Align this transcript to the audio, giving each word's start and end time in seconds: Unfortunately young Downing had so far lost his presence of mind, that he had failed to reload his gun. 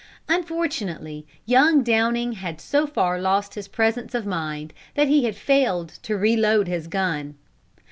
Unfortunately 0.27 1.27
young 1.45 1.83
Downing 1.83 2.31
had 2.31 2.59
so 2.59 2.87
far 2.87 3.21
lost 3.21 3.53
his 3.53 3.67
presence 3.67 4.15
of 4.15 4.25
mind, 4.25 4.73
that 4.95 5.07
he 5.09 5.25
had 5.25 5.35
failed 5.35 5.89
to 6.01 6.17
reload 6.17 6.67
his 6.67 6.87
gun. 6.87 7.35